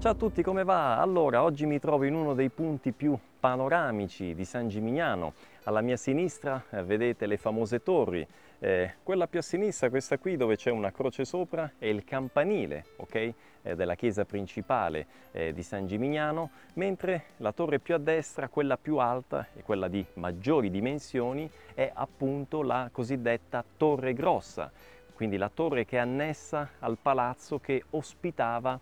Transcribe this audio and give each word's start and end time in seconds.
Ciao 0.00 0.12
a 0.12 0.14
tutti, 0.14 0.44
come 0.44 0.62
va? 0.62 1.00
Allora, 1.00 1.42
oggi 1.42 1.66
mi 1.66 1.80
trovo 1.80 2.04
in 2.04 2.14
uno 2.14 2.32
dei 2.32 2.50
punti 2.50 2.92
più 2.92 3.18
panoramici 3.40 4.32
di 4.32 4.44
San 4.44 4.68
Gimignano. 4.68 5.32
Alla 5.64 5.80
mia 5.80 5.96
sinistra 5.96 6.62
eh, 6.70 6.84
vedete 6.84 7.26
le 7.26 7.36
famose 7.36 7.82
torri. 7.82 8.24
Eh, 8.60 8.94
quella 9.02 9.26
più 9.26 9.40
a 9.40 9.42
sinistra, 9.42 9.90
questa 9.90 10.16
qui 10.18 10.36
dove 10.36 10.54
c'è 10.54 10.70
una 10.70 10.92
croce 10.92 11.24
sopra, 11.24 11.72
è 11.78 11.86
il 11.86 12.04
campanile, 12.04 12.84
ok? 12.94 13.14
Eh, 13.14 13.34
della 13.74 13.96
chiesa 13.96 14.24
principale 14.24 15.06
eh, 15.32 15.52
di 15.52 15.64
San 15.64 15.88
Gimignano, 15.88 16.50
mentre 16.74 17.30
la 17.38 17.50
torre 17.50 17.80
più 17.80 17.94
a 17.94 17.98
destra, 17.98 18.48
quella 18.48 18.76
più 18.76 18.98
alta 18.98 19.48
e 19.52 19.64
quella 19.64 19.88
di 19.88 20.06
maggiori 20.14 20.70
dimensioni, 20.70 21.50
è 21.74 21.90
appunto 21.92 22.62
la 22.62 22.88
cosiddetta 22.92 23.64
Torre 23.76 24.12
Grossa, 24.14 24.70
quindi 25.12 25.36
la 25.36 25.50
torre 25.52 25.84
che 25.84 25.96
è 25.96 26.00
annessa 26.00 26.68
al 26.78 26.98
palazzo 27.02 27.58
che 27.58 27.82
ospitava 27.90 28.78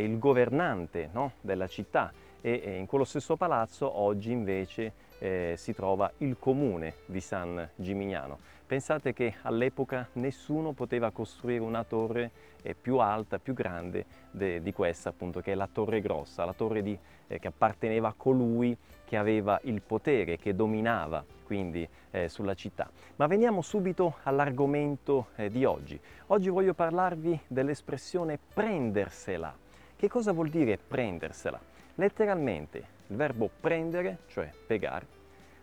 il 0.00 0.18
governante 0.18 1.08
no, 1.12 1.32
della 1.40 1.66
città 1.66 2.12
e 2.40 2.76
in 2.78 2.86
quello 2.86 3.04
stesso 3.04 3.36
palazzo 3.36 3.98
oggi 3.98 4.30
invece 4.30 4.92
eh, 5.18 5.54
si 5.56 5.74
trova 5.74 6.10
il 6.18 6.36
comune 6.38 6.94
di 7.06 7.20
San 7.20 7.68
Gimignano. 7.74 8.38
Pensate 8.66 9.12
che 9.12 9.36
all'epoca 9.42 10.08
nessuno 10.14 10.72
poteva 10.72 11.10
costruire 11.10 11.62
una 11.62 11.84
torre 11.84 12.30
eh, 12.62 12.74
più 12.74 12.98
alta, 12.98 13.38
più 13.38 13.54
grande 13.54 14.04
de, 14.30 14.62
di 14.62 14.72
questa 14.72 15.08
appunto 15.08 15.40
che 15.40 15.52
è 15.52 15.54
la 15.54 15.68
torre 15.70 16.00
grossa, 16.00 16.44
la 16.44 16.52
torre 16.52 16.82
di, 16.82 16.96
eh, 17.26 17.38
che 17.38 17.48
apparteneva 17.48 18.08
a 18.08 18.14
colui 18.16 18.76
che 19.04 19.16
aveva 19.16 19.58
il 19.64 19.80
potere, 19.80 20.36
che 20.36 20.54
dominava 20.54 21.24
quindi 21.44 21.88
eh, 22.10 22.28
sulla 22.28 22.54
città. 22.54 22.90
Ma 23.16 23.26
veniamo 23.26 23.62
subito 23.62 24.16
all'argomento 24.24 25.28
eh, 25.36 25.48
di 25.48 25.64
oggi. 25.64 25.98
Oggi 26.26 26.50
voglio 26.50 26.74
parlarvi 26.74 27.40
dell'espressione 27.46 28.38
prendersela 28.52 29.66
che 29.98 30.08
cosa 30.08 30.30
vuol 30.30 30.48
dire 30.48 30.78
prendersela? 30.78 31.60
Letteralmente 31.96 32.78
il 33.08 33.16
verbo 33.16 33.50
prendere, 33.60 34.18
cioè 34.28 34.48
pegar, 34.64 35.04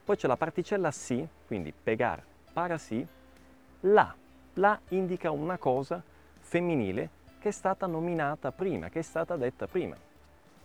poi 0.03 0.17
c'è 0.17 0.27
la 0.27 0.35
particella 0.35 0.91
si, 0.91 1.25
quindi 1.47 1.71
pegar, 1.71 2.21
para 2.51 2.77
si, 2.77 3.05
la. 3.81 4.13
La 4.57 4.79
indica 4.89 5.31
una 5.31 5.57
cosa 5.57 6.01
femminile 6.39 7.09
che 7.39 7.49
è 7.49 7.51
stata 7.51 7.87
nominata 7.87 8.51
prima, 8.51 8.89
che 8.89 8.99
è 8.99 9.01
stata 9.01 9.37
detta 9.37 9.67
prima. 9.67 9.95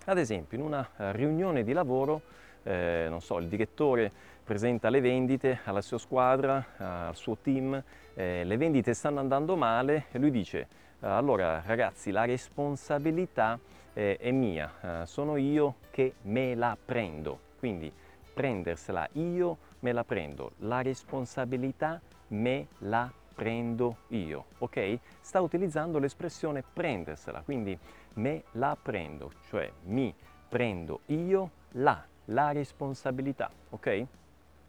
Ad 0.05 0.19
esempio, 0.19 0.59
in 0.59 0.65
una 0.65 0.89
eh, 0.97 1.13
riunione 1.13 1.63
di 1.63 1.73
lavoro, 1.73 2.23
eh, 2.65 3.07
non 3.09 3.21
so, 3.21 3.39
il 3.39 3.47
direttore 3.47 4.11
presenta 4.43 4.91
le 4.91 5.01
vendite 5.01 5.61
alla 5.65 5.81
sua 5.81 5.99
squadra, 5.99 6.65
al 6.77 7.17
suo 7.17 7.37
team, 7.37 7.81
eh, 8.15 8.43
le 8.45 8.57
vendite 8.57 8.95
stanno 8.95 9.21
andando 9.21 9.57
male 9.57 10.07
e 10.11 10.19
lui 10.19 10.31
dice 10.33 10.67
allora 11.01 11.63
ragazzi 11.65 12.11
la 12.11 12.25
responsabilità 12.25 13.59
eh, 13.93 14.17
è 14.19 14.31
mia, 14.31 15.03
eh, 15.03 15.07
sono 15.07 15.37
io 15.37 15.77
che 15.91 16.15
me 16.23 16.55
la 16.55 16.77
prendo, 16.83 17.39
quindi 17.59 17.93
prendersela 18.35 19.09
io 19.13 19.59
me 19.81 19.93
la 19.93 20.05
prendo, 20.05 20.53
la 20.59 20.83
responsabilità 20.83 22.01
me 22.29 22.69
la 22.79 23.11
prendo 23.35 23.99
io, 24.09 24.45
ok? 24.59 24.99
Sta 25.21 25.41
utilizzando 25.41 25.99
l'espressione 25.99 26.63
prendersela, 26.63 27.41
quindi 27.41 27.79
me 28.15 28.45
la 28.53 28.77
prendo, 28.81 29.33
cioè 29.49 29.71
mi 29.85 30.15
prendo 30.49 31.01
io 31.07 31.51
la, 31.73 32.05
la 32.27 32.53
responsabilità, 32.53 33.51
ok? 33.71 34.07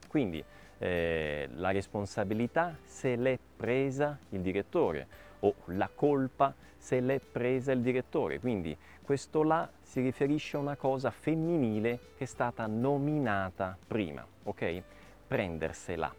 Quindi 0.08 0.44
eh, 0.78 1.48
la 1.56 1.72
responsabilità 1.72 2.78
se 2.84 3.16
l'è 3.16 3.38
presa 3.58 4.18
il 4.30 4.42
direttore 4.42 5.08
o 5.42 5.56
la 5.66 5.90
colpa 5.94 6.54
se 6.78 7.00
l'è 7.00 7.20
presa 7.20 7.72
il 7.72 7.82
direttore. 7.82 8.40
Quindi 8.40 8.76
questo 9.02 9.44
là 9.44 9.70
si 9.82 10.02
riferisce 10.02 10.58
a 10.58 10.60
una 10.60 10.76
cosa 10.76 11.12
femminile 11.12 12.00
che 12.18 12.24
è 12.24 12.28
stata 12.28 12.66
nominata 12.66 13.78
prima, 13.86 14.26
ok? 14.44 14.82
Prendersela. 15.28 16.14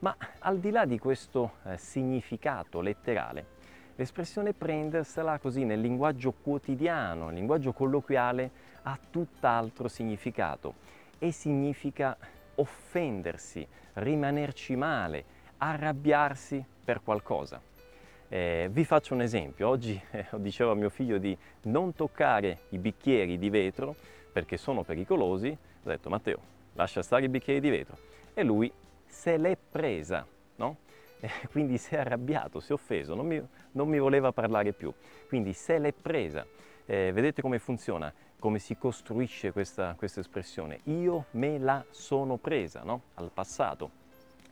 Ma 0.00 0.16
al 0.40 0.58
di 0.58 0.70
là 0.70 0.84
di 0.84 0.98
questo 0.98 1.58
eh, 1.64 1.78
significato 1.78 2.80
letterale, 2.80 3.46
l'espressione 3.94 4.52
prendersela 4.52 5.38
così 5.38 5.64
nel 5.64 5.80
linguaggio 5.80 6.32
quotidiano, 6.32 7.26
nel 7.26 7.36
linguaggio 7.36 7.72
colloquiale, 7.72 8.50
ha 8.82 8.98
tutt'altro 9.10 9.86
significato 9.86 10.74
e 11.18 11.30
significa 11.30 12.16
offendersi, 12.56 13.64
rimanerci 13.94 14.74
male, 14.74 15.24
arrabbiarsi 15.58 16.64
per 16.84 17.02
qualcosa. 17.02 17.60
Eh, 18.32 18.70
vi 18.72 18.86
faccio 18.86 19.12
un 19.12 19.20
esempio, 19.20 19.68
oggi 19.68 20.00
eh, 20.10 20.26
dicevo 20.36 20.70
a 20.70 20.74
mio 20.74 20.88
figlio 20.88 21.18
di 21.18 21.36
non 21.64 21.92
toccare 21.92 22.60
i 22.70 22.78
bicchieri 22.78 23.36
di 23.36 23.50
vetro 23.50 23.94
perché 24.32 24.56
sono 24.56 24.84
pericolosi, 24.84 25.50
ho 25.50 25.86
detto 25.86 26.08
Matteo 26.08 26.38
lascia 26.72 27.02
stare 27.02 27.26
i 27.26 27.28
bicchieri 27.28 27.60
di 27.60 27.68
vetro 27.68 27.98
e 28.32 28.42
lui 28.42 28.72
se 29.04 29.36
l'è 29.36 29.54
presa, 29.56 30.26
no? 30.56 30.76
Eh, 31.22 31.30
quindi 31.52 31.78
si 31.78 31.94
è 31.94 31.98
arrabbiato, 31.98 32.58
si 32.58 32.72
è 32.72 32.74
offeso, 32.74 33.14
non 33.14 33.26
mi, 33.26 33.40
non 33.72 33.86
mi 33.86 34.00
voleva 34.00 34.32
parlare 34.32 34.72
più, 34.72 34.92
quindi 35.28 35.52
se 35.52 35.78
l'è 35.78 35.92
presa. 35.92 36.44
Eh, 36.84 37.12
vedete 37.12 37.40
come 37.40 37.60
funziona, 37.60 38.12
come 38.40 38.58
si 38.58 38.76
costruisce 38.76 39.52
questa, 39.52 39.94
questa 39.96 40.18
espressione. 40.18 40.80
Io 40.86 41.26
me 41.32 41.60
la 41.60 41.84
sono 41.90 42.38
presa, 42.38 42.82
no? 42.82 43.02
Al 43.14 43.30
passato. 43.32 43.88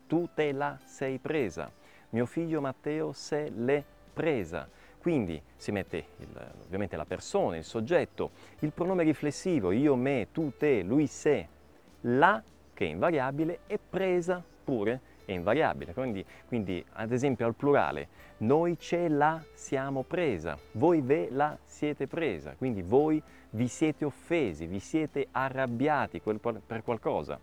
Tu 0.07 0.29
te 0.33 0.53
la 0.53 0.79
sei 0.85 1.19
presa 1.19 1.73
mio 2.11 2.27
figlio 2.27 2.61
Matteo 2.61 3.13
se 3.13 3.51
l'è 3.55 3.83
presa. 4.13 4.69
Quindi 5.01 5.41
si 5.57 5.73
mette 5.73 6.05
il, 6.19 6.53
ovviamente 6.65 6.97
la 6.97 7.07
persona, 7.07 7.57
il 7.57 7.65
soggetto, 7.65 8.31
il 8.61 8.73
pronome 8.73 9.03
riflessivo, 9.03 9.71
io, 9.71 9.97
me, 9.97 10.29
tu, 10.31 10.53
te, 10.57 10.83
lui, 10.83 11.07
se, 11.07 11.49
la, 12.03 12.43
che 12.75 12.85
è 12.85 12.89
invariabile, 12.89 13.61
e 13.67 13.79
presa 13.79 14.43
pure 14.65 15.01
è 15.25 15.33
invariabile. 15.33 15.95
Quindi, 15.95 16.25
quindi 16.47 16.85
ad 16.93 17.13
esempio 17.13 17.47
al 17.47 17.55
plurale, 17.55 18.09
noi 18.39 18.79
ce 18.79 19.09
la 19.09 19.43
siamo 19.55 20.03
presa, 20.03 20.59
voi 20.73 21.01
ve 21.01 21.29
la 21.31 21.57
siete 21.65 22.07
presa, 22.07 22.55
quindi 22.57 22.83
voi 22.83 23.23
vi 23.51 23.69
siete 23.69 24.05
offesi, 24.05 24.67
vi 24.67 24.81
siete 24.81 25.29
arrabbiati 25.31 26.21
per 26.21 26.83
qualcosa. 26.83 27.39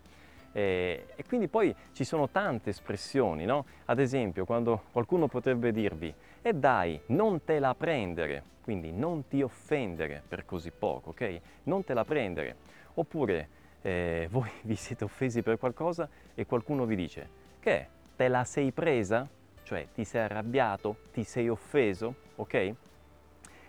Eh, 0.58 1.04
e 1.14 1.24
quindi 1.24 1.46
poi 1.46 1.72
ci 1.92 2.02
sono 2.02 2.28
tante 2.30 2.70
espressioni, 2.70 3.44
no? 3.44 3.64
Ad 3.84 4.00
esempio, 4.00 4.44
quando 4.44 4.82
qualcuno 4.90 5.28
potrebbe 5.28 5.70
dirvi, 5.70 6.12
e 6.42 6.52
dai, 6.52 7.00
non 7.06 7.44
te 7.44 7.60
la 7.60 7.76
prendere, 7.76 8.42
quindi 8.62 8.90
non 8.90 9.28
ti 9.28 9.40
offendere 9.40 10.20
per 10.26 10.44
così 10.44 10.72
poco, 10.72 11.10
ok? 11.10 11.40
Non 11.64 11.84
te 11.84 11.94
la 11.94 12.04
prendere. 12.04 12.56
Oppure 12.94 13.48
eh, 13.82 14.26
voi 14.32 14.50
vi 14.62 14.74
siete 14.74 15.04
offesi 15.04 15.42
per 15.42 15.58
qualcosa 15.58 16.08
e 16.34 16.44
qualcuno 16.44 16.86
vi 16.86 16.96
dice, 16.96 17.28
che 17.60 17.86
te 18.16 18.26
la 18.26 18.42
sei 18.42 18.72
presa? 18.72 19.28
Cioè 19.62 19.86
ti 19.94 20.02
sei 20.02 20.22
arrabbiato, 20.22 20.96
ti 21.12 21.22
sei 21.22 21.48
offeso, 21.48 22.14
ok? 22.34 22.74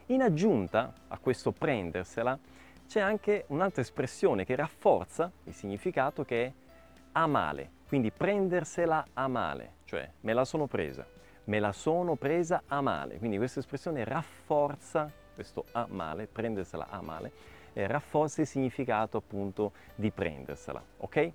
In 0.08 0.24
aggiunta 0.24 0.92
a 1.08 1.20
questo 1.20 1.52
prendersela, 1.52 2.40
c'è 2.88 3.00
anche 3.00 3.44
un'altra 3.50 3.84
espressione 3.84 4.44
che 4.44 4.56
rafforza 4.56 5.32
il 5.44 5.54
significato 5.54 6.26
che 6.26 6.46
è 6.46 6.52
a 7.12 7.28
male, 7.28 7.72
quindi 7.88 8.12
prendersela 8.12 9.08
a 9.14 9.28
male, 9.28 9.74
cioè 9.86 10.10
me 10.22 10.34
la 10.34 10.46
sono 10.46 10.68
presa, 10.68 11.06
me 11.46 11.60
la 11.60 11.72
sono 11.72 12.16
presa 12.16 12.64
a 12.68 12.82
male, 12.82 13.18
quindi 13.18 13.38
questa 13.38 13.60
espressione 13.60 14.04
rafforza 14.04 15.12
questo 15.34 15.66
a 15.72 15.88
male, 15.90 16.28
prendersela 16.28 16.88
a 16.90 17.02
male, 17.02 17.32
eh, 17.74 17.88
rafforza 17.88 18.42
il 18.42 18.48
significato 18.48 19.18
appunto 19.18 19.72
di 19.96 20.12
prendersela, 20.12 20.84
ok? 20.98 21.32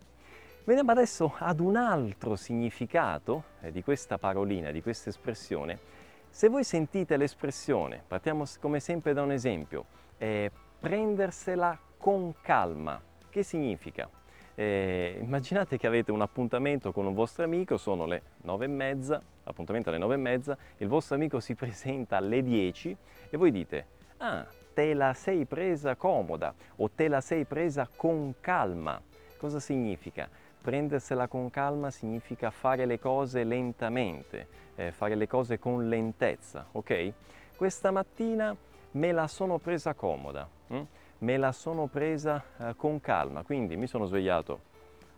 Veniamo 0.65 0.91
adesso 0.93 1.35
ad 1.39 1.61
un 1.61 1.77
altro 1.77 2.37
significato 2.37 3.45
eh, 3.61 3.71
di 3.71 3.83
questa 3.83 4.19
parolina, 4.19 4.71
di 4.71 4.83
questa 4.83 5.09
espressione. 5.09 5.79
Se 6.29 6.49
voi 6.49 6.65
sentite 6.65 7.17
l'espressione, 7.17 8.03
partiamo 8.07 8.45
come 8.61 8.81
sempre 8.81 9.13
da 9.13 9.23
un 9.23 9.33
esempio, 9.33 9.85
eh, 10.19 10.51
prendersela 10.81 11.79
con 11.97 12.35
calma, 12.41 13.01
che 13.31 13.43
significa? 13.43 14.09
Eh, 14.57 15.19
immaginate 15.21 15.77
che 15.79 15.87
avete 15.87 16.13
un 16.13 16.21
appuntamento 16.21 16.93
con 16.93 17.07
un 17.07 17.15
vostro 17.15 17.45
amico, 17.45 17.77
sono 17.77 18.07
le 18.07 18.23
nove 18.43 18.67
e 18.67 18.69
mezza, 18.69 19.21
l'appuntamento 19.43 19.89
alle 19.89 19.99
nove 19.99 20.15
e 20.15 20.19
mezza, 20.19 20.57
il 20.79 20.89
vostro 20.89 21.17
amico 21.17 21.41
si 21.41 21.55
presenta 21.57 22.17
alle 22.17 22.43
10 22.43 22.97
e 23.31 23.37
voi 23.37 23.51
dite, 23.51 23.87
ah, 24.19 24.47
te 24.73 24.95
la 24.95 25.13
sei 25.13 25.45
presa 25.45 25.97
comoda 25.97 26.55
o 26.77 26.91
te 26.91 27.09
la 27.09 27.21
sei 27.21 27.45
presa 27.45 27.89
con 27.95 28.35
calma. 28.41 29.01
Cosa 29.37 29.59
significa? 29.59 30.29
Prendersela 30.61 31.29
con 31.29 31.51
calma 31.51 31.91
significa 31.91 32.51
fare 32.51 32.87
le 32.87 32.99
cose 32.99 33.45
lentamente, 33.45 34.47
eh, 34.77 34.93
fare 34.93 35.15
le 35.15 35.27
cose 35.27 35.59
con 35.59 35.89
lentezza, 35.89 36.67
ok? 36.73 37.13
Questa 37.57 37.91
mattina 37.91 38.57
me 38.93 39.13
la 39.13 39.27
sono 39.27 39.59
presa 39.59 39.95
comoda. 39.95 40.49
Hm? 40.69 40.83
Me 41.25 41.39
la 41.39 41.53
sono 41.53 41.87
presa 41.87 42.45
eh, 42.59 42.75
con 42.77 43.01
calma, 43.01 43.43
quindi 43.45 43.77
mi 43.77 43.87
sono 43.87 44.05
svegliato 44.05 44.73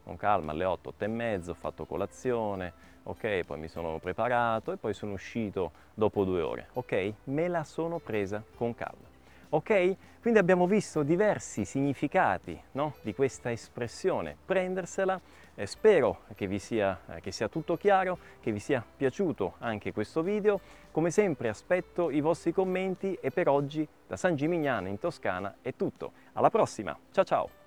con 0.04 0.16
calma 0.16 0.52
alle 0.52 0.64
8, 0.64 0.90
8 0.90 1.04
e 1.04 1.08
mezzo, 1.08 1.50
ho 1.50 1.54
fatto 1.54 1.84
colazione, 1.84 2.72
ok, 3.02 3.40
poi 3.44 3.58
mi 3.58 3.66
sono 3.66 3.98
preparato 3.98 4.70
e 4.70 4.76
poi 4.76 4.94
sono 4.94 5.14
uscito 5.14 5.72
dopo 5.94 6.22
due 6.22 6.42
ore, 6.42 6.68
ok? 6.74 7.12
Me 7.24 7.48
la 7.48 7.64
sono 7.64 7.98
presa 7.98 8.40
con 8.54 8.72
calma. 8.72 9.15
Ok? 9.50 9.96
Quindi 10.20 10.40
abbiamo 10.40 10.66
visto 10.66 11.02
diversi 11.02 11.64
significati 11.64 12.60
no? 12.72 12.94
di 13.02 13.14
questa 13.14 13.50
espressione, 13.52 14.36
prendersela. 14.44 15.20
Eh, 15.54 15.66
spero 15.66 16.22
che 16.34 16.46
vi 16.46 16.58
sia, 16.58 17.00
eh, 17.08 17.20
che 17.20 17.30
sia 17.30 17.48
tutto 17.48 17.76
chiaro, 17.76 18.18
che 18.40 18.52
vi 18.52 18.58
sia 18.58 18.84
piaciuto 18.96 19.54
anche 19.58 19.92
questo 19.92 20.22
video. 20.22 20.60
Come 20.90 21.10
sempre 21.10 21.48
aspetto 21.48 22.10
i 22.10 22.20
vostri 22.20 22.52
commenti 22.52 23.16
e 23.20 23.30
per 23.30 23.48
oggi 23.48 23.86
da 24.06 24.16
San 24.16 24.34
Gimignano 24.34 24.88
in 24.88 24.98
Toscana 24.98 25.56
è 25.62 25.74
tutto. 25.74 26.12
Alla 26.32 26.50
prossima, 26.50 26.98
ciao 27.12 27.24
ciao! 27.24 27.65